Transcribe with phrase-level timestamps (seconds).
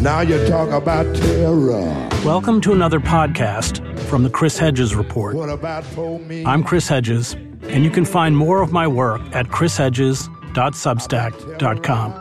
[0.00, 2.08] Now you talk about terror.
[2.24, 5.36] Welcome to another podcast from the Chris Hedges Report.
[5.36, 6.42] What about for me?
[6.46, 7.34] I'm Chris Hedges,
[7.64, 12.12] and you can find more of my work at chrishedges.substack.com.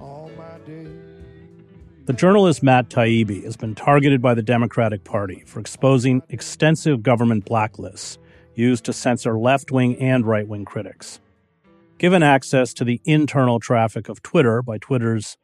[0.00, 0.88] All my days.
[2.04, 7.46] The journalist Matt Taibbi has been targeted by the Democratic Party for exposing extensive government
[7.46, 8.18] blacklists
[8.54, 11.18] used to censor left wing and right wing critics.
[11.98, 15.38] Given access to the internal traffic of Twitter by Twitter's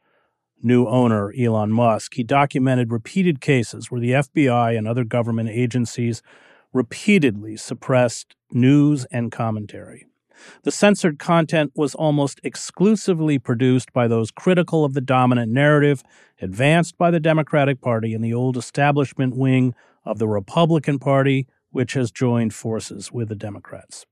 [0.61, 6.21] new owner, Elon Musk, he documented repeated cases where the FBI and other government agencies
[6.71, 10.05] repeatedly suppressed news and commentary.
[10.61, 16.03] The censored content was almost exclusively produced by those critical of the dominant narrative
[16.39, 19.73] advanced by the Democratic Party and the old establishment wing
[20.05, 24.05] of the Republican Party, which has joined forces with the Democrats.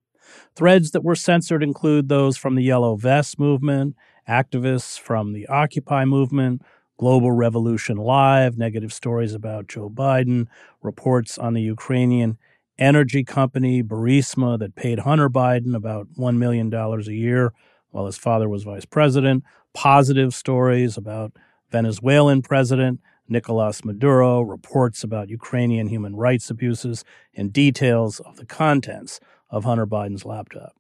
[0.56, 3.96] Threads that were censored include those from the Yellow Vest movement,
[4.28, 6.62] activists from the Occupy movement,
[6.98, 10.48] Global Revolution Live, negative stories about Joe Biden,
[10.82, 12.38] reports on the Ukrainian
[12.78, 17.54] energy company Burisma that paid Hunter Biden about $1 million a year
[17.90, 21.34] while his father was vice president, positive stories about
[21.72, 23.00] Venezuelan President
[23.32, 29.20] Nicolas Maduro, reports about Ukrainian human rights abuses, and details of the contents
[29.52, 30.74] of Hunter Biden's laptop.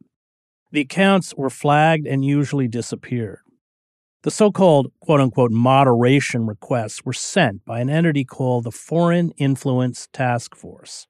[0.71, 3.39] The accounts were flagged and usually disappeared.
[4.23, 9.31] The so called quote unquote moderation requests were sent by an entity called the Foreign
[9.31, 11.07] Influence Task Force.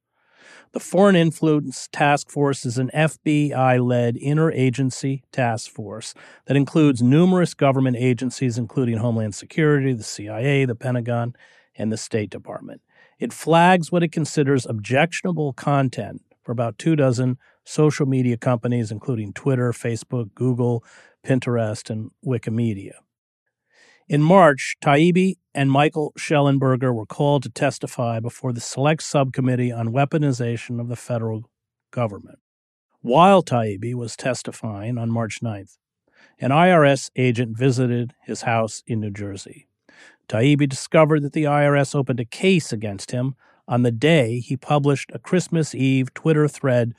[0.74, 6.14] The Foreign Influence Task Force is an FBI led interagency task force
[6.46, 11.36] that includes numerous government agencies, including Homeland Security, the CIA, the Pentagon,
[11.76, 12.82] and the State Department.
[13.20, 19.32] It flags what it considers objectionable content for about two dozen social media companies, including
[19.32, 20.84] Twitter, Facebook, Google,
[21.26, 22.96] Pinterest, and Wikimedia.
[24.10, 29.94] In March, Taibbi and Michael Shellenberger were called to testify before the Select Subcommittee on
[29.94, 31.50] Weaponization of the Federal
[31.90, 32.40] Government.
[33.00, 35.78] While Taibbi was testifying on March 9th,
[36.42, 39.70] an IRS agent visited his house in New Jersey.
[40.28, 43.36] Taibbi discovered that the IRS opened a case against him
[43.72, 46.94] on the day he published a Christmas Eve Twitter thread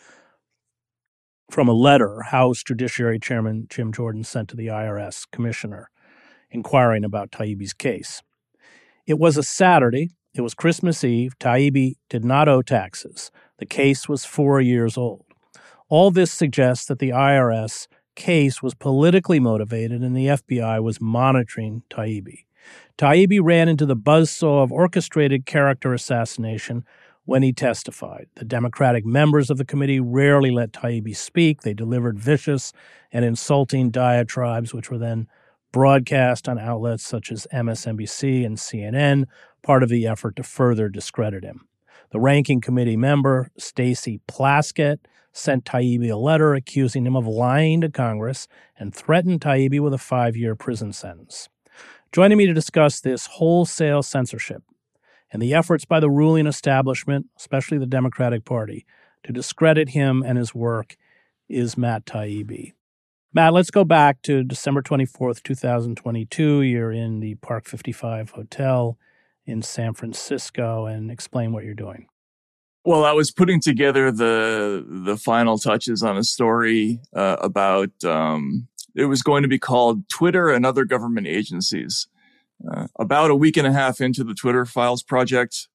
[1.50, 5.90] from a letter House Judiciary Chairman Jim Jordan sent to the IRS commissioner
[6.50, 8.22] inquiring about Taibbi's case.
[9.06, 10.12] It was a Saturday.
[10.34, 11.38] It was Christmas Eve.
[11.38, 13.30] Taibbi did not owe taxes.
[13.58, 15.26] The case was four years old.
[15.90, 21.82] All this suggests that the IRS case was politically motivated and the FBI was monitoring
[21.90, 22.46] Taibbi.
[22.98, 26.84] Taibbi ran into the buzzsaw of orchestrated character assassination
[27.24, 28.26] when he testified.
[28.34, 31.62] The Democratic members of the committee rarely let Taibbi speak.
[31.62, 32.72] They delivered vicious
[33.12, 35.28] and insulting diatribes, which were then
[35.72, 39.24] broadcast on outlets such as MSNBC and CNN,
[39.62, 41.66] part of the effort to further discredit him.
[42.10, 44.98] The ranking committee member, Stacey Plaskett,
[45.32, 49.98] sent Taibbi a letter accusing him of lying to Congress and threatened Taibbi with a
[49.98, 51.48] five year prison sentence.
[52.12, 54.62] Joining me to discuss this wholesale censorship
[55.32, 58.84] and the efforts by the ruling establishment, especially the Democratic Party,
[59.24, 60.98] to discredit him and his work
[61.48, 62.74] is Matt Taibbi.
[63.32, 66.60] Matt, let's go back to December 24th, 2022.
[66.60, 68.98] You're in the Park 55 Hotel
[69.46, 72.08] in San Francisco and explain what you're doing.
[72.84, 78.68] Well, I was putting together the the final touches on a story uh, about um,
[78.94, 82.08] it was going to be called Twitter and other government agencies.
[82.70, 85.68] Uh, about a week and a half into the Twitter Files project,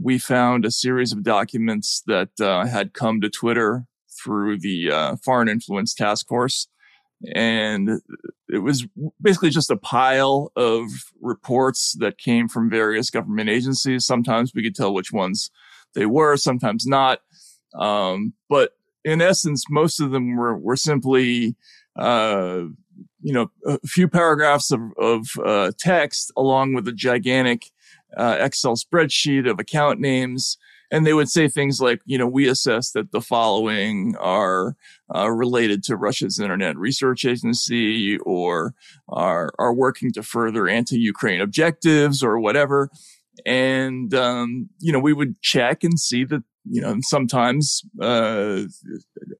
[0.00, 3.86] we found a series of documents that uh, had come to Twitter
[4.22, 6.68] through the uh, Foreign Influence Task Force
[7.34, 8.00] and
[8.48, 8.86] it was
[9.20, 10.84] basically just a pile of
[11.20, 14.06] reports that came from various government agencies.
[14.06, 15.50] Sometimes we could tell which ones
[15.94, 17.20] they were, sometimes not.
[17.74, 18.72] Um, but
[19.04, 21.56] in essence, most of them were, were simply,
[21.96, 22.62] uh,
[23.22, 27.70] you know, a few paragraphs of, of uh, text along with a gigantic
[28.16, 30.56] uh, Excel spreadsheet of account names
[30.90, 34.76] and they would say things like, you know, we assess that the following are
[35.14, 38.74] uh, related to Russia's Internet Research Agency or
[39.08, 42.90] are are working to further anti-Ukraine objectives or whatever.
[43.46, 48.62] And um, you know, we would check and see that you know sometimes uh,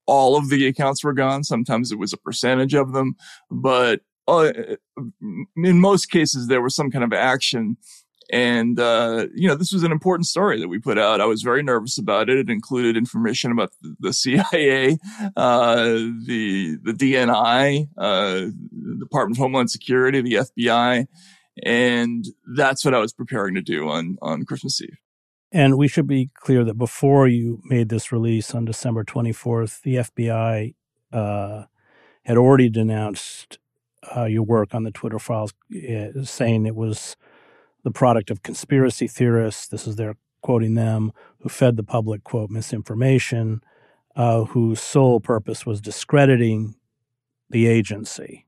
[0.06, 1.44] all of the accounts were gone.
[1.44, 3.16] Sometimes it was a percentage of them,
[3.50, 4.52] but uh,
[5.56, 7.76] in most cases there was some kind of action
[8.32, 11.20] and, uh, you know, this was an important story that we put out.
[11.20, 12.38] I was very nervous about it.
[12.38, 14.98] It included information about the CIA,
[15.36, 15.84] uh,
[16.26, 18.46] the, the DNI, uh,
[18.98, 21.06] Department of Homeland Security, the FBI.
[21.64, 22.24] And
[22.54, 24.98] that's what I was preparing to do on, on Christmas Eve.
[25.52, 29.96] And we should be clear that before you made this release on December 24th, the
[29.96, 30.74] FBI
[31.12, 31.64] uh,
[32.24, 33.58] had already denounced
[34.16, 37.16] uh, your work on the Twitter files, uh, saying it was
[37.82, 39.66] the product of conspiracy theorists.
[39.66, 43.60] This is their quoting them, who fed the public, quote, misinformation,
[44.16, 46.76] uh, whose sole purpose was discrediting
[47.50, 48.46] the agency.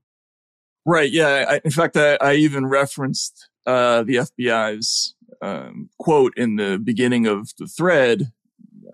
[0.85, 1.11] Right.
[1.11, 1.45] Yeah.
[1.49, 7.27] I, in fact, I, I even referenced uh, the FBI's um, quote in the beginning
[7.27, 8.31] of the thread.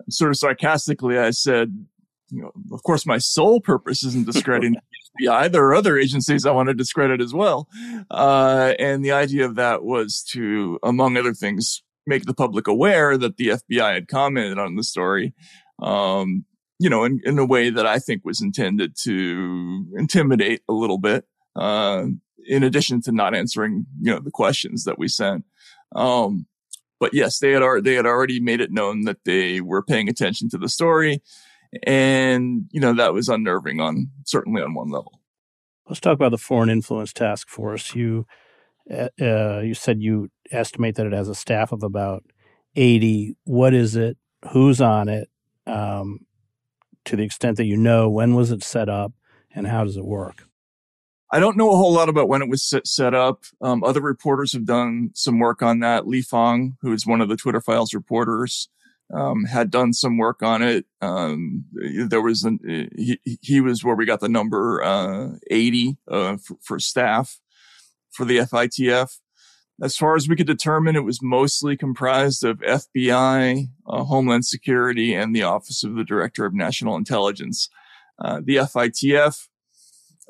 [0.08, 1.86] Sort of sarcastically, I said,
[2.30, 5.52] you know, of course, my sole purpose isn't discrediting the FBI.
[5.52, 7.68] There are other agencies I want to discredit as well.
[8.10, 13.16] Uh, and the idea of that was to, among other things, make the public aware
[13.16, 15.34] that the FBI had commented on the story.
[15.80, 16.44] Um,
[16.80, 20.98] you know, in, in a way that I think was intended to intimidate a little
[20.98, 22.06] bit, uh,
[22.46, 25.44] in addition to not answering, you know, the questions that we sent.
[25.94, 26.46] Um,
[26.98, 30.48] but yes, they had, they had already made it known that they were paying attention
[30.50, 31.22] to the story
[31.84, 35.20] and, you know, that was unnerving on certainly on one level.
[35.88, 37.94] Let's talk about the Foreign Influence Task Force.
[37.94, 38.26] You,
[38.90, 42.24] uh, uh, you said you estimate that it has a staff of about
[42.76, 43.36] 80.
[43.44, 44.16] What is it?
[44.52, 45.28] Who's on it?
[45.66, 46.20] Um,
[47.04, 49.12] to the extent that you know, when was it set up
[49.54, 50.44] and how does it work?
[51.32, 53.44] I don't know a whole lot about when it was set, up.
[53.62, 56.08] Um, other reporters have done some work on that.
[56.08, 58.68] Lee Fang, who is one of the Twitter Files reporters,
[59.14, 60.86] um, had done some work on it.
[61.00, 62.58] Um, there was an,
[62.96, 67.40] he, he was where we got the number, uh, 80, uh, for, for, staff
[68.10, 69.18] for the FITF.
[69.82, 75.14] As far as we could determine, it was mostly comprised of FBI, uh, Homeland Security,
[75.14, 77.68] and the Office of the Director of National Intelligence.
[78.22, 79.48] Uh, the FITF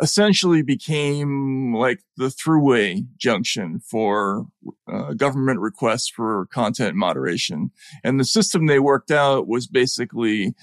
[0.00, 4.47] essentially became like the throughway junction for
[4.91, 7.70] uh, government requests for content moderation.
[8.02, 10.55] And the system they worked out was basically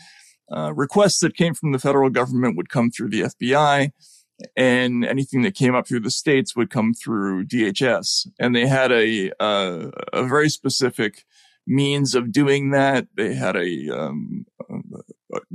[0.52, 3.92] uh, requests that came from the federal government would come through the FBI
[4.56, 8.28] and anything that came up through the states would come through DHS.
[8.40, 11.26] And they had a, a very specific
[11.66, 13.08] means of doing that.
[13.16, 14.46] They had a, um,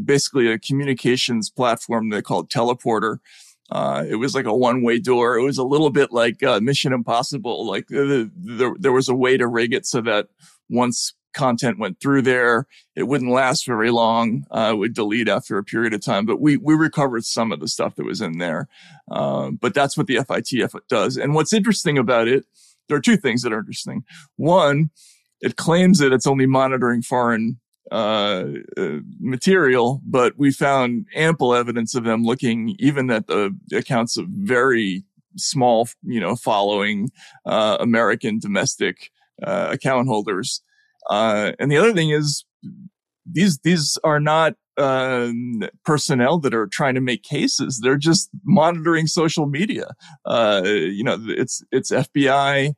[0.04, 3.18] basically a communications platform they called Teleporter
[3.70, 5.36] uh, it was like a one way door.
[5.38, 7.66] It was a little bit like uh, Mission Impossible.
[7.66, 10.28] Like there, there was a way to rig it so that
[10.68, 14.44] once content went through there, it wouldn't last very long.
[14.50, 16.26] Uh, it would delete after a period of time.
[16.26, 18.68] But we we recovered some of the stuff that was in there.
[19.10, 21.16] Uh, but that's what the FITF does.
[21.16, 22.44] And what's interesting about it,
[22.88, 24.04] there are two things that are interesting.
[24.36, 24.90] One,
[25.40, 27.58] it claims that it's only monitoring foreign
[27.92, 28.46] uh,
[28.78, 34.26] uh, material, but we found ample evidence of them looking even at the accounts of
[34.28, 35.04] very
[35.36, 37.10] small, you know, following
[37.44, 39.10] uh, American domestic
[39.42, 40.62] uh, account holders.
[41.10, 42.46] Uh, and the other thing is
[43.30, 47.80] these these are not um, personnel that are trying to make cases.
[47.82, 49.88] They're just monitoring social media.
[50.24, 52.72] Uh, you know, it's it's FBI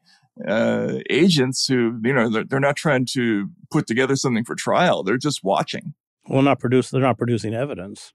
[0.46, 5.02] uh, agents who, you know, they're, they're not trying to put together something for trial.
[5.02, 5.94] They're just watching.
[6.28, 6.90] Well, not produce.
[6.90, 8.12] They're not producing evidence.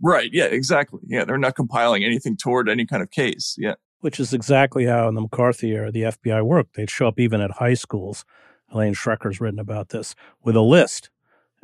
[0.00, 0.30] Right.
[0.32, 0.44] Yeah.
[0.44, 1.00] Exactly.
[1.06, 1.24] Yeah.
[1.24, 3.56] They're not compiling anything toward any kind of case.
[3.58, 3.74] Yeah.
[4.00, 6.76] Which is exactly how in the McCarthy era the FBI worked.
[6.76, 8.24] They'd show up even at high schools.
[8.72, 11.10] Ellen Schrecker's written about this with a list.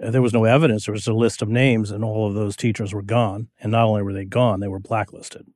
[0.03, 0.87] Uh, there was no evidence.
[0.87, 3.49] There was a list of names, and all of those teachers were gone.
[3.61, 5.47] And not only were they gone, they were blacklisted.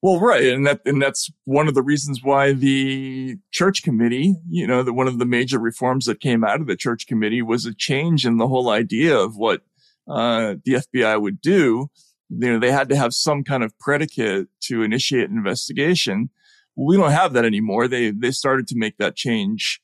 [0.00, 0.44] Well, right.
[0.44, 4.92] And that, and that's one of the reasons why the church committee, you know, that
[4.92, 8.24] one of the major reforms that came out of the church committee was a change
[8.24, 9.62] in the whole idea of what,
[10.08, 11.90] uh, the FBI would do.
[12.28, 16.30] You know, they had to have some kind of predicate to initiate an investigation.
[16.76, 17.88] we don't have that anymore.
[17.88, 19.80] They, they started to make that change,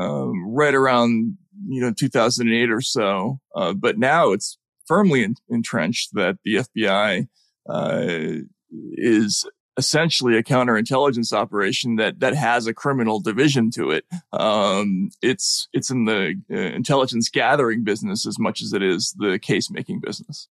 [0.00, 3.40] um, right around, you know, 2008 or so.
[3.54, 4.56] Uh, but now it's
[4.86, 7.28] firmly in, entrenched that the FBI,
[7.68, 9.44] uh, is
[9.78, 14.04] essentially a counterintelligence operation that that has a criminal division to it.
[14.32, 19.38] Um, it's it's in the uh, intelligence gathering business as much as it is the
[19.38, 20.48] case making business.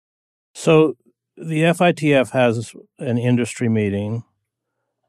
[0.54, 0.96] So
[1.36, 4.24] the FITF has an industry meeting.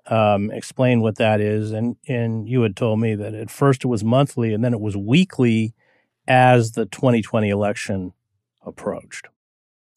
[0.08, 3.88] Um, explain what that is, and and you had told me that at first it
[3.88, 5.76] was monthly, and then it was weekly
[6.28, 8.14] as the 2020 election
[8.66, 9.28] approached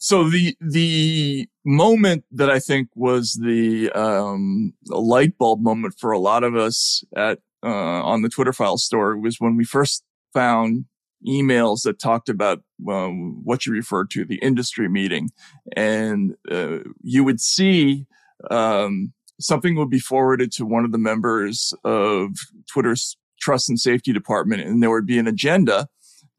[0.00, 6.18] so the the moment that I think was the um, light bulb moment for a
[6.18, 10.02] lot of us at uh, on the Twitter file store was when we first
[10.32, 10.86] found
[11.28, 15.28] emails that talked about um, what you referred to the industry meeting,
[15.76, 18.06] and uh, you would see
[18.50, 22.30] um, something would be forwarded to one of the members of
[22.72, 25.88] Twitter's trust and safety department, and there would be an agenda,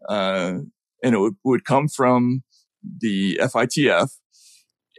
[0.09, 0.53] uh,
[1.03, 2.41] and it would, would come from
[2.99, 4.09] the FITF,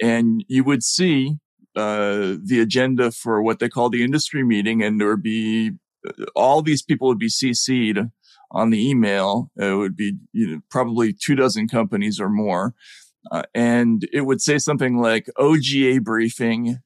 [0.00, 1.36] and you would see
[1.76, 5.72] uh, the agenda for what they call the industry meeting, and there would be
[6.34, 7.98] all these people would be CC'd
[8.50, 9.50] on the email.
[9.56, 12.74] It would be you know, probably two dozen companies or more.
[13.30, 16.78] Uh, and it would say something like OGA briefing,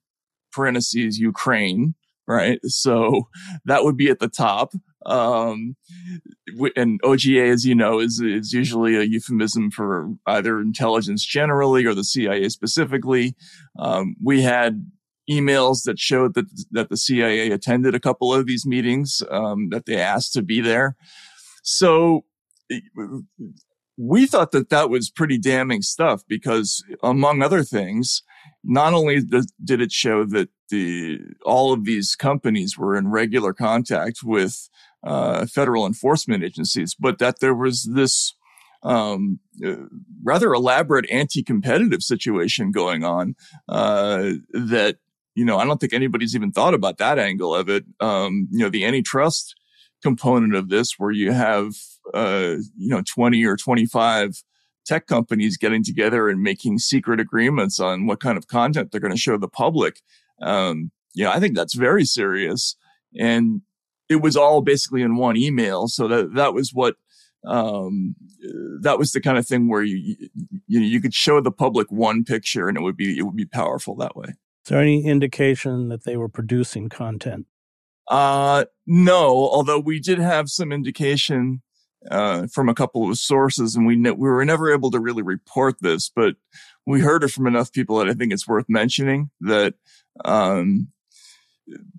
[0.52, 1.94] parentheses, Ukraine,
[2.26, 2.60] right?
[2.64, 3.28] So
[3.64, 4.72] that would be at the top.
[5.04, 5.76] Um,
[6.74, 11.94] and OGA, as you know, is, is usually a euphemism for either intelligence generally or
[11.94, 13.34] the CIA specifically.
[13.78, 14.90] Um, we had
[15.30, 19.86] emails that showed that that the CIA attended a couple of these meetings, um, that
[19.86, 20.96] they asked to be there.
[21.62, 22.24] So
[23.96, 28.22] we thought that that was pretty damning stuff because, among other things,
[28.64, 34.18] not only did it show that the all of these companies were in regular contact
[34.24, 34.68] with
[35.04, 38.34] uh, federal enforcement agencies, but that there was this
[38.82, 39.76] um, uh,
[40.22, 43.34] rather elaborate anti-competitive situation going on
[43.68, 44.96] uh, that
[45.36, 47.84] you know, I don't think anybody's even thought about that angle of it.
[48.00, 49.54] Um, you know, the antitrust
[50.02, 51.74] component of this, where you have,
[52.14, 54.42] uh, you know, 20 or 25
[54.86, 59.12] tech companies getting together and making secret agreements on what kind of content they're going
[59.12, 60.00] to show the public.
[60.40, 62.76] Um, you know, I think that's very serious.
[63.18, 63.62] And
[64.08, 65.88] it was all basically in one email.
[65.88, 66.96] So that, that was what,
[67.44, 68.14] um,
[68.82, 70.16] that was the kind of thing where you,
[70.66, 73.46] you, you could show the public one picture and it would be, it would be
[73.46, 74.28] powerful that way.
[74.28, 77.46] Is there any indication that they were producing content?
[78.08, 81.62] Uh, no, although we did have some indication
[82.10, 85.22] uh, from a couple of sources, and we ne- we were never able to really
[85.22, 86.36] report this, but
[86.86, 89.74] we heard it from enough people that I think it's worth mentioning that
[90.24, 90.88] um,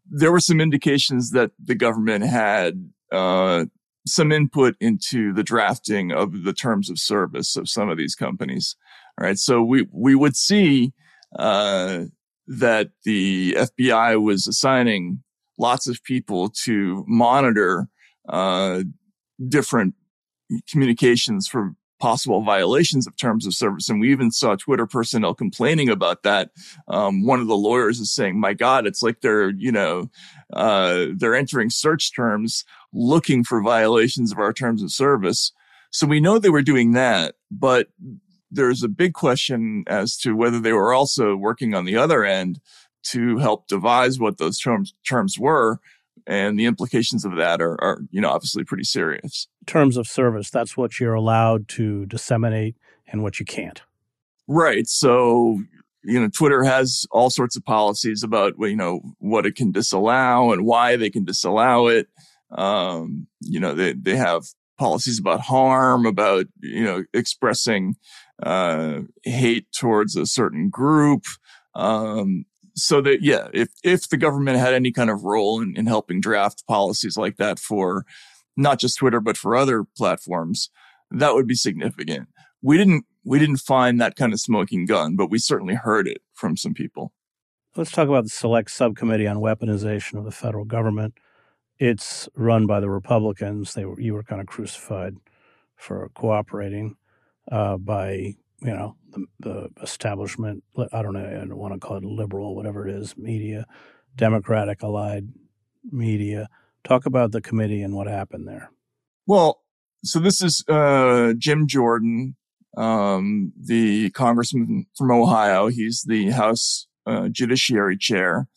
[0.09, 3.65] there were some indications that the government had uh,
[4.05, 8.75] some input into the drafting of the terms of service of some of these companies.
[9.19, 10.93] All right, so we we would see
[11.37, 12.03] uh,
[12.47, 15.23] that the FBI was assigning
[15.59, 17.87] lots of people to monitor
[18.29, 18.83] uh,
[19.47, 19.95] different
[20.69, 23.89] communications for possible violations of terms of service.
[23.89, 26.51] And we even saw Twitter personnel complaining about that.
[26.87, 30.09] Um, one of the lawyers is saying, my God, it's like they're, you know,
[30.53, 32.63] uh, they're entering search terms
[32.93, 35.51] looking for violations of our terms of service.
[35.91, 37.87] So we know they were doing that, but
[38.51, 42.59] there's a big question as to whether they were also working on the other end
[43.03, 45.79] to help devise what those terms terms were
[46.27, 49.47] and the implications of that are, are you know obviously pretty serious.
[49.65, 52.75] Terms of service that's what you're allowed to disseminate
[53.07, 53.81] and what you can't.
[54.47, 54.87] Right.
[54.87, 55.61] So
[56.03, 60.53] you know twitter has all sorts of policies about you know what it can disallow
[60.53, 62.07] and why they can disallow it.
[62.51, 64.43] Um, you know they, they have
[64.77, 67.95] policies about harm about you know expressing
[68.43, 71.23] uh, hate towards a certain group.
[71.73, 72.45] Um,
[72.77, 76.21] so that yeah, if if the government had any kind of role in, in helping
[76.21, 78.05] draft policies like that for
[78.55, 80.69] not just Twitter but for other platforms,
[81.11, 82.29] that would be significant.
[82.61, 86.21] We didn't we didn't find that kind of smoking gun, but we certainly heard it
[86.33, 87.13] from some people.
[87.75, 91.15] Let's talk about the Select Subcommittee on Weaponization of the Federal Government.
[91.77, 93.73] It's run by the Republicans.
[93.73, 95.15] They were you were kind of crucified
[95.75, 96.95] for cooperating
[97.51, 100.63] uh, by you know the, the, establishment.
[100.91, 101.25] I don't know.
[101.25, 103.65] I don't want to call it liberal, whatever it is, media,
[104.15, 105.29] Democratic allied
[105.91, 106.49] media.
[106.83, 108.71] Talk about the committee and what happened there.
[109.25, 109.61] Well,
[110.03, 112.35] so this is uh, Jim Jordan,
[112.77, 115.67] um, the congressman from Ohio.
[115.67, 118.47] He's the House uh, Judiciary Chair.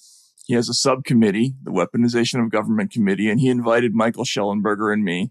[0.47, 5.05] He has a subcommittee, the Weaponization of Government Committee, and he invited Michael Shellenberger and
[5.05, 5.31] me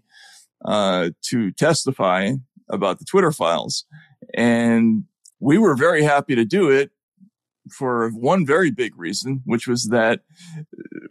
[0.64, 2.32] uh, to testify
[2.68, 3.84] about the Twitter files.
[4.34, 5.04] And
[5.38, 6.90] we were very happy to do it
[7.70, 10.20] for one very big reason, which was that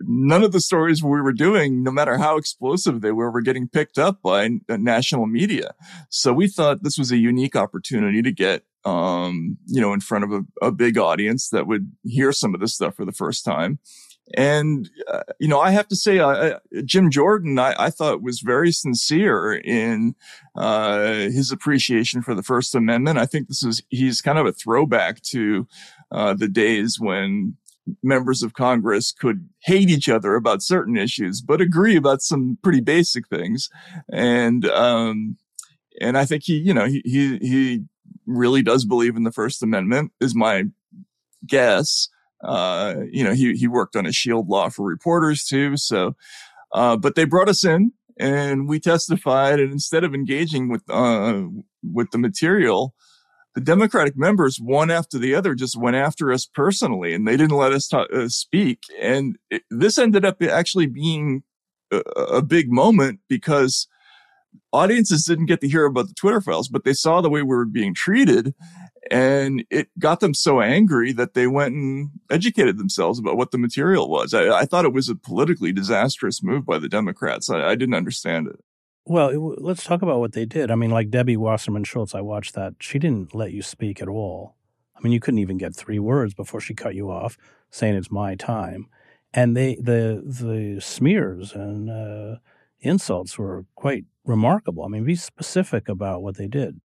[0.01, 3.67] none of the stories we were doing, no matter how explosive they were, were getting
[3.67, 5.73] picked up by national media.
[6.09, 10.23] So we thought this was a unique opportunity to get, um, you know, in front
[10.23, 13.45] of a, a big audience that would hear some of this stuff for the first
[13.45, 13.79] time
[14.36, 18.41] and, uh, you know, I have to say, uh, Jim Jordan, I, I, thought was
[18.41, 20.15] very sincere in
[20.55, 23.17] uh, his appreciation for the First Amendment.
[23.17, 25.67] I think this is, he's kind of a throwback to
[26.12, 27.57] uh, the days when
[28.03, 32.81] members of Congress could hate each other about certain issues, but agree about some pretty
[32.81, 33.69] basic things.
[34.12, 35.38] And, um,
[36.00, 37.83] and I think he, you know, he, he, he
[38.27, 40.65] really does believe in the First Amendment is my
[41.48, 42.09] guess.
[42.43, 45.75] Uh, you know, he, he worked on a shield law for reporters too.
[45.77, 46.15] So,
[46.74, 51.43] uh, but they brought us in and we testified and instead of engaging with, uh,
[51.84, 52.93] with the material,
[53.55, 57.58] the Democratic members, one after the other, just went after us personally, and they didn't
[57.58, 58.84] let us talk, uh, speak.
[59.01, 61.43] And it, this ended up actually being
[61.91, 63.88] a, a, big moment because
[64.72, 67.48] audiences didn't get to hear about the Twitter files, but they saw the way we
[67.48, 68.53] were being treated,
[69.12, 73.58] and it got them so angry that they went and educated themselves about what the
[73.58, 74.34] material was.
[74.34, 77.50] I, I thought it was a politically disastrous move by the Democrats.
[77.50, 78.63] I, I didn't understand it.
[79.06, 80.70] Well, it, let's talk about what they did.
[80.70, 82.75] I mean, like Debbie Wasserman Schultz, I watched that.
[82.79, 84.56] She didn't let you speak at all.
[84.96, 87.38] I mean, you couldn't even get three words before she cut you off,
[87.72, 88.88] saying it's my time.
[89.34, 92.39] And they the the smears and uh,
[92.82, 94.84] insults were quite remarkable.
[94.84, 96.82] I mean, be specific about what they did.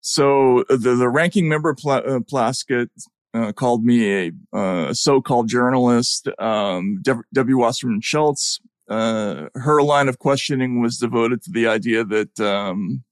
[0.00, 2.88] So uh, the the ranking member Pla- uh, Plaskett
[3.34, 6.28] uh, called me a uh, so-called journalist.
[6.38, 7.02] Um,
[7.32, 7.58] W.
[7.58, 13.04] Wasserman Schultz uh, her line of questioning was devoted to the idea that um,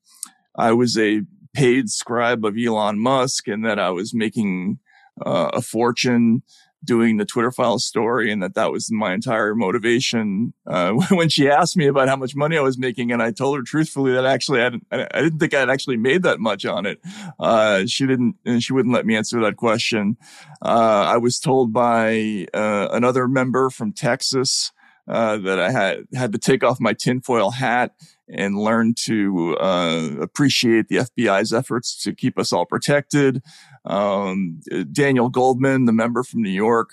[0.57, 1.23] I was a
[1.55, 4.81] paid scribe of Elon Musk and that I was making
[5.25, 6.43] uh, a fortune
[6.85, 10.53] doing the Twitter file story and that that was my entire motivation.
[10.67, 13.57] Uh, when she asked me about how much money I was making and I told
[13.57, 16.87] her truthfully that actually I didn't, I didn't think I'd actually made that much on
[16.87, 17.01] it.
[17.39, 20.17] Uh, she didn't, and she wouldn't let me answer that question.
[20.63, 24.73] Uh, I was told by, uh, another member from Texas,
[25.09, 27.95] uh, that I had had to take off my tinfoil hat
[28.31, 33.43] and learn to uh, appreciate the FBI's efforts to keep us all protected.
[33.85, 34.61] Um,
[34.93, 36.91] Daniel Goldman, the member from New York,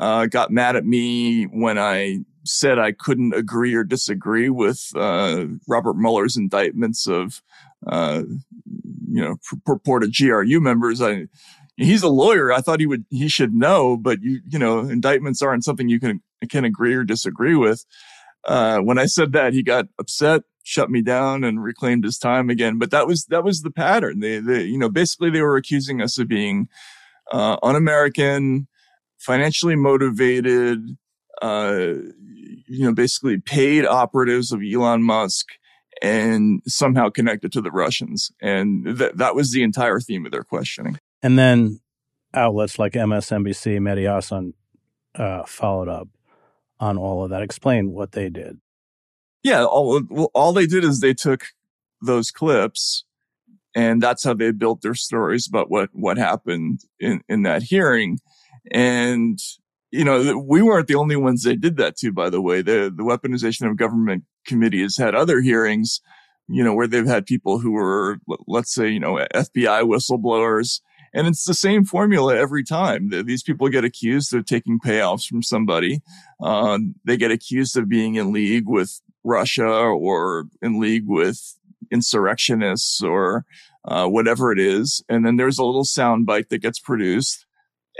[0.00, 5.44] uh, got mad at me when I said I couldn't agree or disagree with uh,
[5.68, 7.42] Robert Mueller's indictments of,
[7.86, 8.22] uh,
[9.08, 11.00] you know, purported GRU members.
[11.00, 11.28] I
[11.76, 12.52] he's a lawyer.
[12.52, 16.00] I thought he would, he should know, but you, you know, indictments aren't something you
[16.00, 17.84] can, can agree or disagree with.
[18.44, 22.50] Uh, when I said that, he got upset, shut me down and reclaimed his time
[22.50, 22.78] again.
[22.78, 24.20] But that was, that was the pattern.
[24.20, 26.68] They, they, you know, basically they were accusing us of being,
[27.32, 28.68] uh, un-American,
[29.18, 30.80] financially motivated,
[31.40, 31.94] uh,
[32.66, 35.46] you know, basically paid operatives of Elon Musk
[36.00, 38.32] and somehow connected to the Russians.
[38.40, 40.98] And that, that was the entire theme of their questioning.
[41.22, 41.80] And then
[42.34, 44.54] outlets like MSNBC, Mehdi Hasan
[45.14, 46.08] uh, followed up
[46.82, 47.42] on all of that.
[47.42, 48.60] Explain what they did.
[49.44, 50.02] Yeah, all,
[50.34, 51.46] all they did is they took
[52.00, 53.04] those clips
[53.74, 58.18] and that's how they built their stories about what, what happened in, in that hearing.
[58.72, 59.38] And,
[59.92, 62.62] you know, we weren't the only ones they did that to, by the way.
[62.62, 66.00] The, the weaponization of government committee has had other hearings,
[66.48, 70.80] you know, where they've had people who were, let's say, you know, FBI whistleblowers
[71.14, 73.10] and it's the same formula every time.
[73.10, 76.00] These people get accused of taking payoffs from somebody.
[76.42, 81.56] Uh, they get accused of being in league with Russia or in league with
[81.90, 83.44] insurrectionists or
[83.84, 85.04] uh, whatever it is.
[85.08, 87.46] And then there's a little soundbite that gets produced.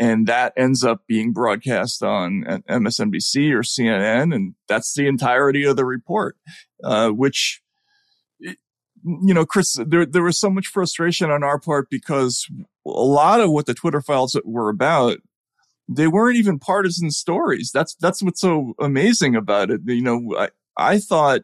[0.01, 4.35] And that ends up being broadcast on MSNBC or CNN.
[4.35, 6.39] And that's the entirety of the report,
[6.83, 7.63] uh, which
[9.05, 12.47] you know, Chris, there, there was so much frustration on our part because
[12.87, 15.19] a lot of what the Twitter files were about,
[15.89, 17.71] they weren't even partisan stories.
[17.73, 19.81] That's, that's what's so amazing about it.
[19.85, 21.43] You know, I, I thought,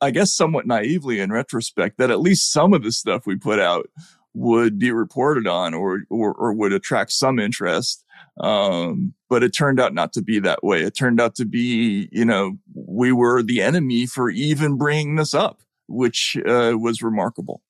[0.00, 3.58] I guess somewhat naively in retrospect, that at least some of the stuff we put
[3.58, 3.88] out
[4.34, 8.04] would be reported on or, or, or would attract some interest.
[8.40, 10.82] Um, but it turned out not to be that way.
[10.82, 15.34] It turned out to be, you know, we were the enemy for even bringing this
[15.34, 17.62] up which uh, was remarkable.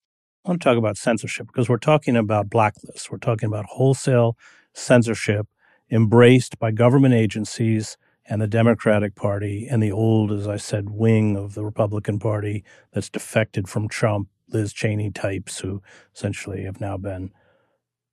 [0.49, 3.11] I want to talk about censorship because we're talking about blacklists.
[3.11, 4.35] We're talking about wholesale
[4.73, 5.47] censorship
[5.91, 11.37] embraced by government agencies and the Democratic Party and the old, as I said, wing
[11.37, 15.83] of the Republican Party that's defected from Trump, Liz Cheney types who
[16.17, 17.31] essentially have now been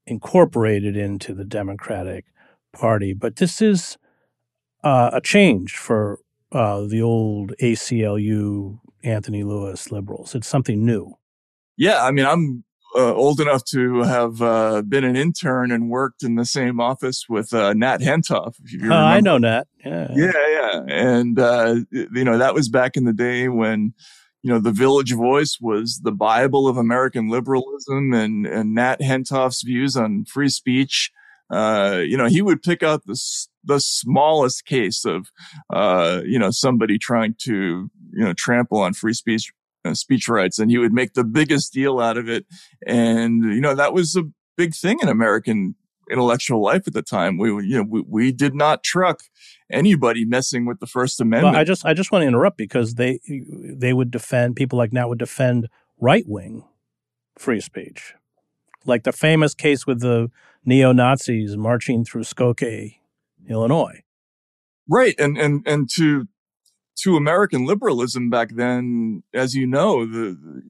[0.05, 2.25] incorporated into the Democratic
[2.73, 3.13] Party.
[3.13, 3.97] But this is
[4.83, 6.19] uh, a change for
[6.51, 10.35] uh, the old ACLU Anthony Lewis liberals.
[10.35, 11.15] It's something new.
[11.77, 12.63] Yeah, I mean, I'm
[12.95, 17.25] uh, old enough to have uh, been an intern and worked in the same office
[17.27, 18.55] with uh, Nat Hentoff.
[18.83, 19.67] Oh, I know Nat.
[19.83, 20.81] Yeah, yeah, yeah.
[20.87, 23.93] And uh, you know that was back in the day when
[24.41, 29.63] you know the Village Voice was the Bible of American liberalism, and and Nat Hentoff's
[29.63, 31.11] views on free speech.
[31.51, 33.19] Uh, you know, he would pick out the
[33.63, 35.31] the smallest case of,
[35.71, 39.51] uh, you know, somebody trying to, you know, trample on free speech,
[39.85, 40.57] Uh, speech rights.
[40.57, 42.45] And he would make the biggest deal out of it.
[42.87, 44.23] And, you know, that was a
[44.57, 45.75] big thing in American
[46.09, 47.37] intellectual life at the time.
[47.37, 49.21] We, you know, we, we did not truck
[49.71, 51.53] anybody messing with the First Amendment.
[51.53, 54.91] Well, I just, I just want to interrupt because they, they would defend people like
[54.91, 55.69] now would defend
[55.99, 56.63] right wing
[57.37, 58.15] free speech,
[58.85, 60.31] like the famous case with the
[60.63, 62.97] neo Nazis marching through Skokie,
[63.47, 64.01] Illinois.
[64.87, 66.27] Right, and and and to
[66.97, 70.63] to American liberalism back then, as you know, the,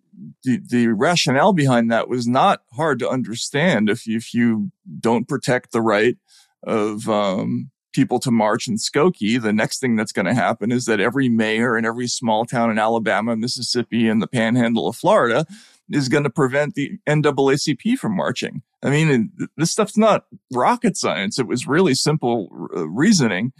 [0.43, 3.89] the, the rationale behind that was not hard to understand.
[3.89, 6.17] If you, if you don't protect the right
[6.63, 10.85] of um, people to march in Skokie, the next thing that's going to happen is
[10.85, 15.45] that every mayor in every small town in Alabama, Mississippi, and the Panhandle of Florida
[15.91, 18.63] is going to prevent the NAACP from marching.
[18.83, 21.39] I mean, this stuff's not rocket science.
[21.39, 23.53] It was really simple uh, reasoning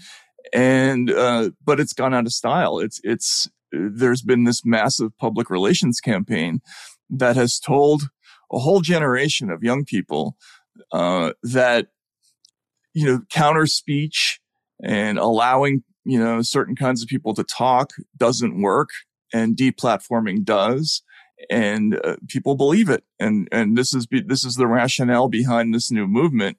[0.54, 2.80] and uh, but it's gone out of style.
[2.80, 6.62] It's it's there's been this massive public relations campaign
[7.10, 8.10] that has told
[8.52, 10.38] a whole generation of young people
[10.92, 11.88] uh, that
[12.94, 14.40] you know counter speech
[14.84, 18.90] and allowing you know certain kinds of people to talk doesn't work
[19.34, 21.02] and deplatforming does
[21.50, 25.92] and uh, people believe it and and this is this is the rationale behind this
[25.92, 26.58] new movement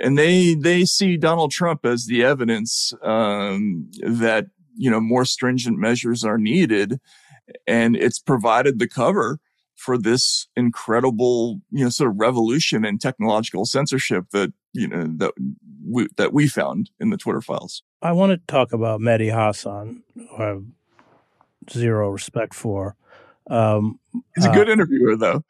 [0.00, 5.78] and they they see Donald Trump as the evidence um, that you know more stringent
[5.78, 7.00] measures are needed,
[7.66, 9.38] and it's provided the cover
[9.76, 15.32] for this incredible you know sort of revolution in technological censorship that you know that
[15.84, 17.82] we, that we found in the Twitter files.
[18.00, 20.64] I want to talk about Mehdi Hasan, who I have
[21.70, 22.96] zero respect for.
[23.48, 23.98] Um,
[24.34, 25.42] he's a good uh, interviewer, though.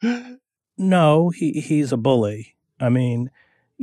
[0.77, 2.55] No, he he's a bully.
[2.79, 3.29] I mean,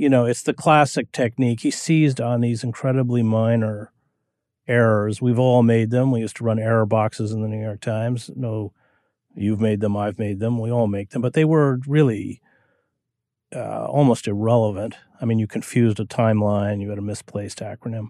[0.00, 1.60] you know, it's the classic technique.
[1.60, 3.92] He seized on these incredibly minor
[4.66, 5.20] errors.
[5.20, 6.10] We've all made them.
[6.10, 8.30] We used to run error boxes in the New York Times.
[8.34, 8.72] No,
[9.34, 10.58] you've made them, I've made them.
[10.58, 12.40] We all make them, but they were really
[13.54, 14.96] uh, almost irrelevant.
[15.20, 18.06] I mean, you confused a timeline, you had a misplaced acronym.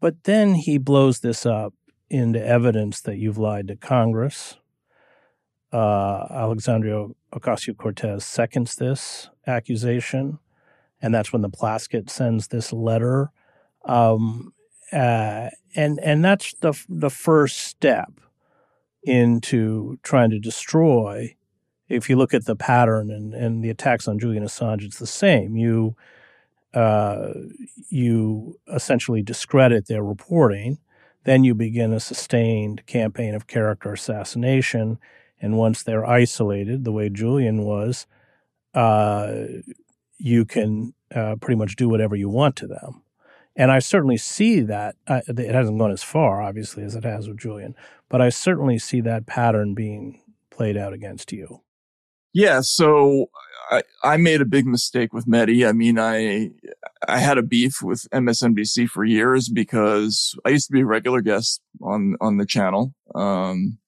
[0.00, 1.74] But then he blows this up
[2.08, 4.56] into evidence that you've lied to Congress.
[5.70, 10.38] Uh, Alexandria Ocasio Cortez seconds this accusation
[11.00, 13.30] and that's when the Plaskett sends this letter,
[13.84, 14.52] um,
[14.92, 18.12] uh, and and that's the the first step
[19.02, 21.36] into trying to destroy.
[21.88, 25.06] If you look at the pattern and, and the attacks on Julian Assange, it's the
[25.06, 25.56] same.
[25.56, 25.94] You
[26.74, 27.32] uh,
[27.88, 30.78] you essentially discredit their reporting,
[31.24, 34.98] then you begin a sustained campaign of character assassination.
[35.40, 38.06] And once they're isolated, the way Julian was,
[38.74, 39.36] uh,
[40.18, 43.02] you can uh, pretty much do whatever you want to them.
[43.56, 44.96] And I certainly see that.
[45.06, 47.74] Uh, it hasn't gone as far, obviously, as it has with Julian,
[48.08, 51.62] but I certainly see that pattern being played out against you.
[52.34, 52.60] Yeah.
[52.60, 53.30] So
[53.70, 55.66] I, I made a big mistake with Mehdi.
[55.66, 56.50] I mean, I
[57.08, 61.22] I had a beef with MSNBC for years because I used to be a regular
[61.22, 62.92] guest on on the channel.
[63.14, 63.78] Um,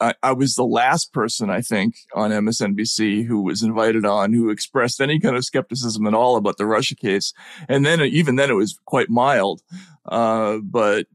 [0.00, 4.50] I, I, was the last person, I think, on MSNBC who was invited on who
[4.50, 7.32] expressed any kind of skepticism at all about the Russia case.
[7.68, 9.62] And then, even then, it was quite mild.
[10.06, 11.06] Uh, but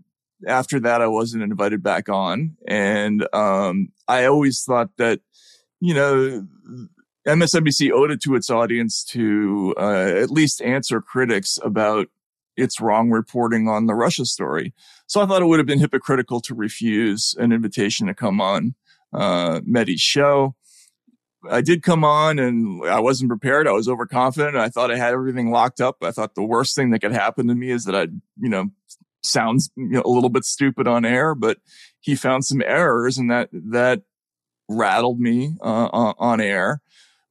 [0.48, 2.58] after that, I wasn't invited back on.
[2.68, 5.22] And um, I always thought that,
[5.80, 6.48] you know,
[7.28, 12.08] MSNBC owed it to its audience to uh, at least answer critics about
[12.62, 14.74] its wrong reporting on the Russia story.
[15.08, 18.76] So I thought it would have been hypocritical to refuse an invitation to come on
[19.14, 20.56] uh, Mehdi's show.
[21.50, 23.68] I did come on and I wasn't prepared.
[23.68, 24.56] I was overconfident.
[24.56, 25.98] I thought I had everything locked up.
[26.02, 28.68] I thought the worst thing that could happen to me is that I'd, you know,
[29.24, 31.58] sounds you know, a little bit stupid on air, but
[32.00, 34.04] he found some errors and that, that
[34.70, 36.82] rattled me uh, on air.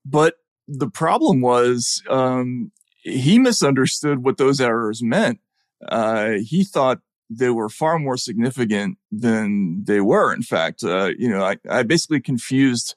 [0.05, 0.35] But
[0.67, 5.41] the problem was, um, he misunderstood what those errors meant.
[5.89, 10.35] Uh, he thought they were far more significant than they were.
[10.35, 12.97] In fact, uh, you know, I, I, basically confused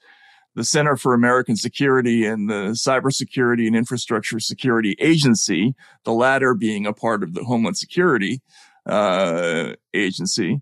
[0.55, 6.85] the Center for American Security and the Cybersecurity and Infrastructure Security Agency, the latter being
[6.85, 8.41] a part of the Homeland Security
[8.87, 10.61] uh, Agency,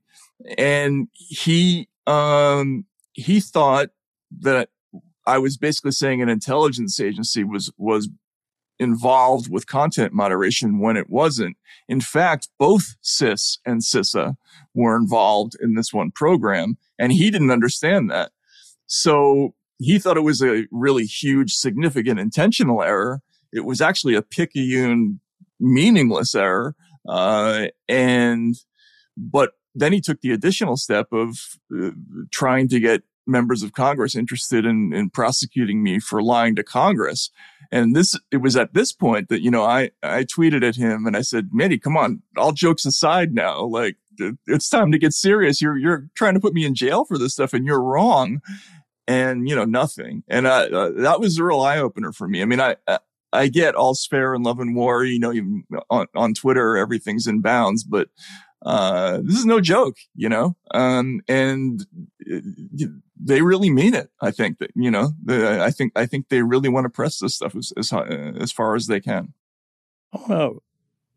[0.58, 3.90] and he um, he thought
[4.40, 4.70] that
[5.26, 8.10] I was basically saying an intelligence agency was was
[8.82, 11.56] involved with content moderation when it wasn't.
[11.88, 14.36] In fact, both CIS and CISA
[14.74, 18.32] were involved in this one program, and he didn't understand that.
[18.88, 23.22] So he thought it was a really huge, significant intentional error.
[23.54, 25.20] It was actually a picayune
[25.60, 26.76] meaningless error.
[27.08, 28.56] Uh, and,
[29.16, 31.38] but then he took the additional step of
[31.72, 31.92] uh,
[32.32, 37.30] trying to get members of Congress interested in, in prosecuting me for lying to Congress.
[37.72, 41.06] And this, it was at this point that, you know, I, I tweeted at him
[41.06, 43.98] and I said, Mehdi, come on, all jokes aside now, like
[44.48, 45.62] it's time to get serious.
[45.62, 48.42] You're, you're trying to put me in jail for this stuff and you're wrong.
[49.08, 50.24] And, you know, nothing.
[50.28, 52.42] And I, uh, that was a real eye opener for me.
[52.42, 52.76] I mean, I,
[53.34, 57.28] I get all's fair in love and war, you know, even on, on Twitter, everything's
[57.28, 58.10] in bounds, but,
[58.64, 61.88] uh, this is no joke, you know, um, and
[62.32, 62.40] uh,
[63.24, 64.10] they really mean it.
[64.22, 67.20] I think that, you know, the, I think, I think they really want to press
[67.20, 69.34] this stuff as, as, as far as they can.
[70.14, 70.62] Oh,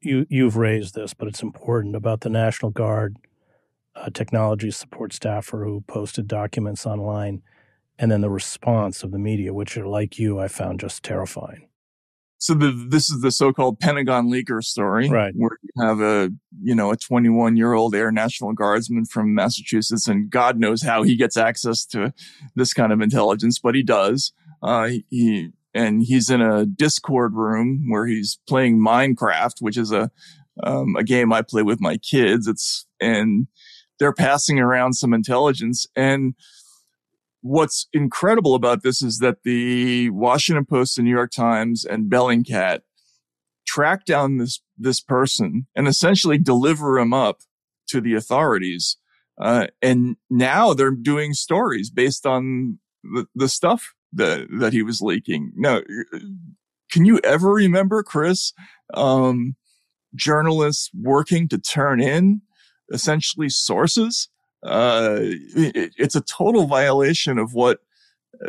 [0.01, 3.17] you, you've raised this, but it's important about the National Guard
[3.97, 7.43] uh, technology support staffer who posted documents online
[7.99, 11.69] and then the response of the media, which are like you, I found just terrifying
[12.45, 15.33] so the, this is the so-called Pentagon leaker story, right?
[15.35, 16.31] Where you have a,
[16.65, 21.03] you know, a 21 year old Air National Guardsman from Massachusetts, and God knows how
[21.03, 22.13] he gets access to
[22.55, 24.33] this kind of intelligence, but he does.
[24.63, 30.11] Uh, he and he's in a Discord room where he's playing Minecraft, which is a
[30.63, 32.49] um, a game I play with my kids.
[32.49, 33.47] It's and
[33.99, 36.35] they're passing around some intelligence and
[37.45, 42.81] what's incredible about this is that the Washington Post, the New York Times, and Bellingcat
[43.67, 47.41] track down this this person and essentially deliver him up
[47.89, 48.97] to the authorities.
[49.41, 55.01] Uh, and now they're doing stories based on the, the stuff that that he was
[55.01, 55.53] leaking.
[55.57, 55.81] Now,
[56.91, 58.53] can you ever remember, Chris,
[58.95, 59.57] um,
[60.15, 62.43] journalists working to turn in
[62.93, 64.29] essentially sources?
[64.65, 67.81] uh, it, it's a total violation of what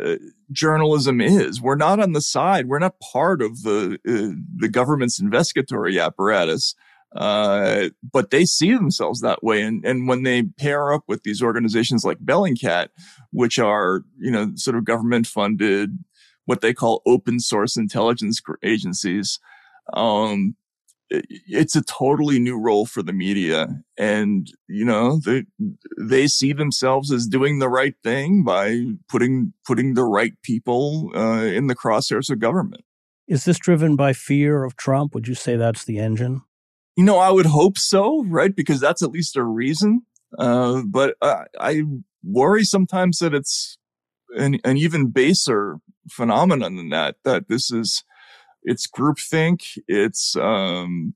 [0.00, 0.16] uh,
[0.52, 1.60] journalism is.
[1.60, 2.66] We're not on the side.
[2.66, 6.74] We're not part of the uh, the government's investigatory apparatus.
[7.14, 11.42] Uh, but they see themselves that way, and and when they pair up with these
[11.42, 12.88] organizations like Bellingcat,
[13.30, 15.98] which are you know sort of government funded,
[16.44, 19.38] what they call open source intelligence agencies,
[19.94, 20.56] um,
[21.10, 25.44] it's a totally new role for the media and you know they
[25.98, 31.44] they see themselves as doing the right thing by putting putting the right people uh,
[31.44, 32.82] in the crosshairs of government.
[33.28, 35.14] Is this driven by fear of trump?
[35.14, 36.42] Would you say that's the engine?
[36.96, 38.54] You know i would hope so right?
[38.54, 40.02] Because that's at least a reason.
[40.38, 41.82] Uh, but I, I
[42.24, 43.78] worry sometimes that it's
[44.30, 45.78] an, an even baser
[46.10, 48.04] phenomenon than that that this is
[48.66, 51.14] it's groupthink, it's um,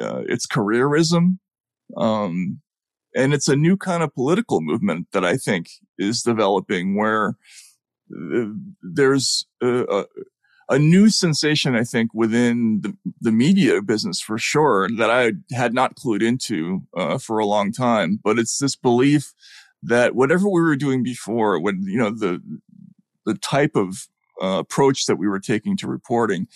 [0.00, 1.38] uh, it's careerism,
[1.96, 2.60] um,
[3.14, 5.68] and it's a new kind of political movement that I think
[5.98, 7.36] is developing where
[8.10, 8.46] uh,
[8.82, 10.04] there's a,
[10.68, 15.74] a, new sensation, I think, within the, the, media business for sure that I had
[15.74, 18.20] not clued into uh, for a long time.
[18.22, 19.34] But it's this belief
[19.82, 22.40] that whatever we were doing before, when you know the
[23.24, 24.06] the type of
[24.40, 26.46] uh, approach that we were taking to reporting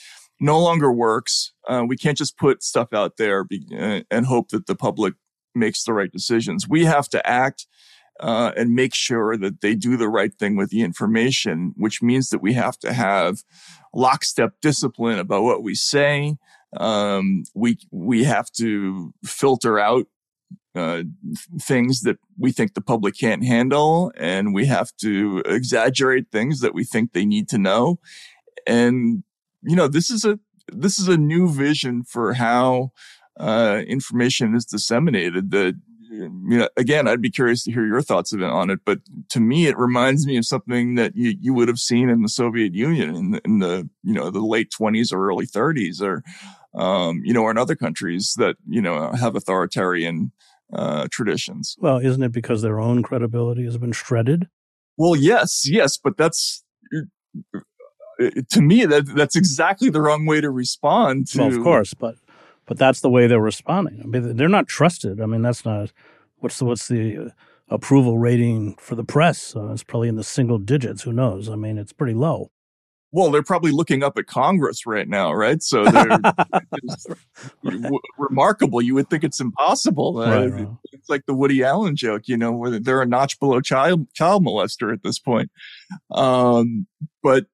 [0.41, 1.53] no longer works.
[1.69, 5.15] Uh, we can't just put stuff out there be, uh, and hope that the public
[5.55, 6.69] makes the right decisions.
[6.69, 7.67] We have to act
[8.21, 12.29] uh, and make sure that they do the right thing with the information, which means
[12.29, 13.43] that we have to have
[13.95, 16.37] lockstep discipline about what we say.
[16.77, 20.07] Um, we we have to filter out
[20.75, 21.03] uh,
[21.61, 26.75] things that we think the public can't handle, and we have to exaggerate things that
[26.75, 27.99] we think they need to know.
[28.67, 29.25] And
[29.63, 30.39] you know, this is a
[30.73, 32.91] this is a new vision for how
[33.39, 35.51] uh, information is disseminated.
[35.51, 35.75] That
[36.11, 38.81] you know, again, I'd be curious to hear your thoughts of it, on it.
[38.85, 42.23] But to me, it reminds me of something that you, you would have seen in
[42.23, 46.03] the Soviet Union in the, in the you know the late twenties or early thirties,
[46.03, 46.23] or
[46.75, 50.33] um, you know, or in other countries that you know have authoritarian
[50.73, 51.77] uh, traditions.
[51.79, 54.49] Well, isn't it because their own credibility has been shredded?
[54.97, 56.63] Well, yes, yes, but that's
[58.49, 62.17] to me that that's exactly the wrong way to respond to well, of course but
[62.71, 64.01] but that's the way they're responding.
[64.01, 65.21] I mean they're not trusted.
[65.21, 65.93] I mean that's not
[66.39, 67.29] what's the what's the uh,
[67.69, 69.57] approval rating for the press?
[69.57, 71.03] Uh, it's probably in the single digits.
[71.03, 71.49] Who knows?
[71.49, 72.53] I mean it's pretty low.
[73.11, 75.61] Well they're probably looking up at congress right now right?
[75.61, 76.07] So they're
[77.65, 78.81] w- remarkable.
[78.81, 80.19] You would think it's impossible.
[80.19, 83.61] Uh, right, it's like the woody allen joke you know where they're a notch below
[83.61, 85.51] child child molester at this point.
[86.13, 86.87] Um,
[87.21, 87.47] but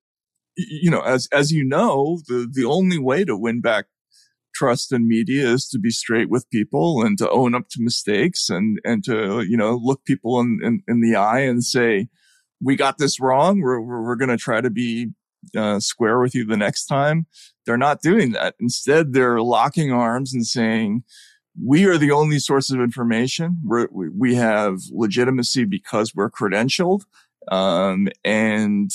[0.56, 3.86] you know, as, as you know, the, the only way to win back
[4.54, 8.48] trust in media is to be straight with people and to own up to mistakes
[8.48, 12.08] and, and to, you know, look people in, in, in the eye and say,
[12.60, 13.60] we got this wrong.
[13.60, 15.08] We're, we're, going to try to be
[15.54, 17.26] uh, square with you the next time.
[17.66, 18.54] They're not doing that.
[18.58, 21.04] Instead, they're locking arms and saying,
[21.62, 23.60] we are the only source of information.
[23.62, 27.02] We're, we have legitimacy because we're credentialed.
[27.48, 28.90] Um, and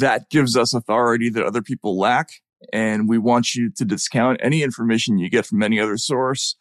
[0.00, 2.30] that gives us authority that other people lack.
[2.72, 6.56] And we want you to discount any information you get from any other source.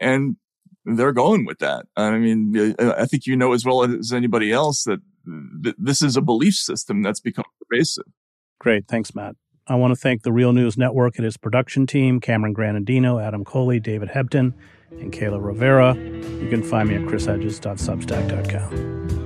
[0.00, 0.36] And
[0.84, 1.86] they're going with that.
[1.96, 5.00] I mean, I think you know as well as anybody else that
[5.62, 8.06] th- this is a belief system that's become pervasive.
[8.58, 8.88] Great.
[8.88, 9.36] Thanks, Matt.
[9.66, 13.44] I want to thank the Real News Network and its production team, Cameron Granadino, Adam
[13.44, 14.54] Coley, David Hebden,
[14.90, 15.94] and Kayla Rivera.
[15.94, 19.19] You can find me at chrishedges.substack.com.